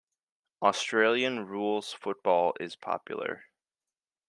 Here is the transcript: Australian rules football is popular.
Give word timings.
Australian 0.63 1.45
rules 1.45 1.93
football 1.93 2.55
is 2.59 2.75
popular. 2.75 3.43